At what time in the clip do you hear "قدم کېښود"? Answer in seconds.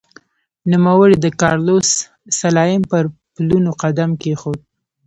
3.81-4.59